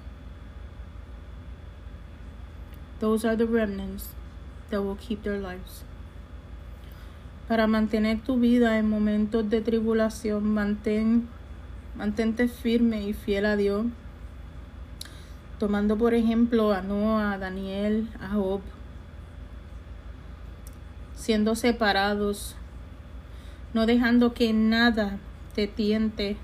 [3.04, 4.14] those are the remnants
[4.70, 5.84] that will keep their lives.
[7.46, 11.28] Para mantener tu vida en momentos de tribulación mantén
[11.94, 13.84] mantente firme y fiel a Dios.
[15.58, 18.62] Tomando por ejemplo a Noah, a Daniel, a Job
[21.14, 22.56] siendo separados,
[23.74, 25.18] no dejando que nada
[25.54, 26.38] te tiente,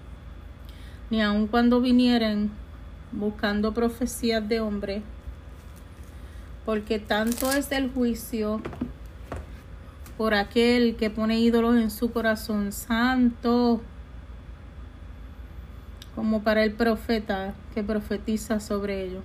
[1.09, 2.51] ni aun cuando vinieran
[3.13, 5.03] buscando profecías de hombre,
[6.65, 8.61] porque tanto es el juicio
[10.17, 13.81] por aquel que pone ídolos en su corazón santo,
[16.15, 19.25] como para el profeta que profetiza sobre ellos.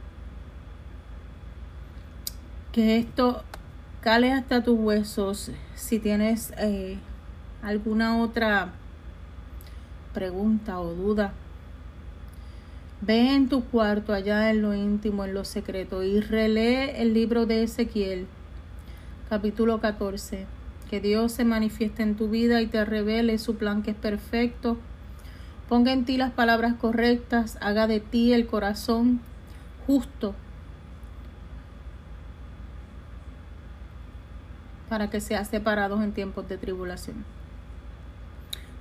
[2.71, 3.43] Que esto
[4.01, 5.51] cale hasta tus huesos.
[5.75, 6.97] Si tienes eh,
[7.61, 8.69] alguna otra
[10.13, 11.33] pregunta o duda,
[13.05, 17.45] ve en tu cuarto allá en lo íntimo, en lo secreto, y relee el libro
[17.45, 18.25] de Ezequiel,
[19.29, 20.47] capítulo 14.
[20.89, 24.77] Que Dios se manifieste en tu vida y te revele su plan que es perfecto.
[25.69, 29.19] Ponga en ti las palabras correctas, haga de ti el corazón
[29.85, 30.33] justo
[34.89, 37.25] para que seas separados en tiempos de tribulación.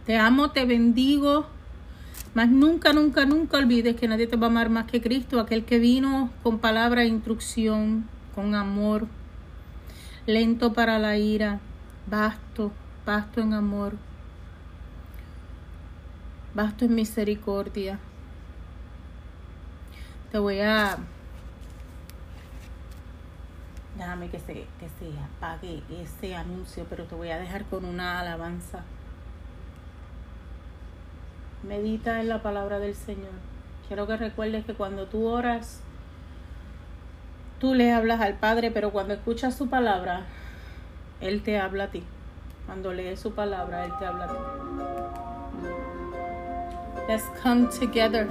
[0.05, 1.47] Te amo, te bendigo,
[2.35, 5.65] mas nunca, nunca, nunca olvides que nadie te va a amar más que Cristo, aquel
[5.65, 9.07] que vino con palabra e instrucción, con amor,
[10.27, 11.61] lento para la ira,
[12.09, 12.73] vasto,
[13.07, 13.95] vasto en amor,
[16.55, 18.01] vasto en misericordia.
[20.33, 20.99] Te voy a
[23.97, 28.19] Déjame que se, que se apague ese anuncio, pero te voy a dejar con una
[28.19, 28.83] alabanza.
[31.67, 33.33] Medita en la palabra del Señor.
[33.89, 35.81] Quiero que recuerdes que cuando tú oras,
[37.59, 40.27] tú le hablas al Padre, pero cuando escuchas su palabra,
[41.21, 42.03] Él te habla a ti.
[42.67, 44.35] Cuando lees su palabra, Él te habla a ti.
[47.09, 48.29] Let's come together.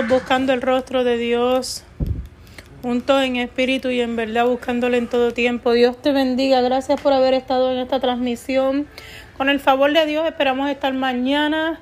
[0.00, 1.84] Buscando el rostro de Dios.
[2.80, 5.72] Juntos en espíritu y en verdad buscándole en todo tiempo.
[5.72, 6.62] Dios te bendiga.
[6.62, 8.86] Gracias por haber estado en esta transmisión.
[9.36, 11.78] Con el favor de Dios esperamos estar mañana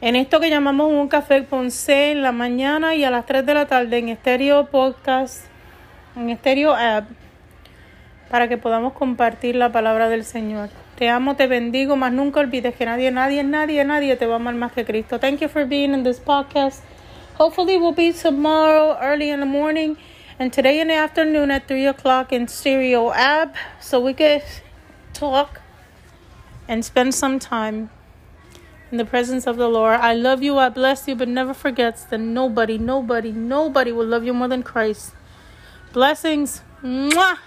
[0.00, 3.54] en esto que llamamos un café Ponce en la mañana y a las 3 de
[3.54, 5.44] la tarde en Estéreo Podcast,
[6.16, 7.04] en Estéreo App,
[8.30, 10.70] para que podamos compartir la palabra del Señor.
[10.96, 14.36] Te amo, te bendigo, más nunca olvides que nadie, nadie, nadie, nadie te va a
[14.36, 15.20] amar más que Cristo.
[15.20, 16.82] Thank you for being in this podcast.
[17.42, 19.96] Hopefully we'll be tomorrow early in the morning
[20.38, 24.44] and today in the afternoon at 3 o'clock in Stereo App so we could
[25.12, 25.60] talk
[26.68, 27.90] and spend some time
[28.92, 29.98] in the presence of the Lord.
[29.98, 34.22] I love you, I bless you, but never forgets that nobody, nobody, nobody will love
[34.22, 35.10] you more than Christ.
[35.92, 36.62] Blessings.
[36.80, 37.38] Mwah!